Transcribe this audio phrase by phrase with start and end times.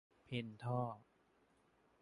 [0.23, 0.81] เพ็นท่อ